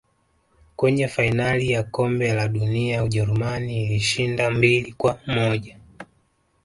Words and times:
Kwenye 0.75 1.07
fainali 1.07 1.71
ya 1.71 1.83
kombe 1.83 2.33
la 2.33 2.47
dunia 2.47 3.03
ujerumani 3.03 3.83
ilishinda 3.85 4.51
mbili 4.51 4.93
kwa 4.93 5.19
moja 5.27 5.77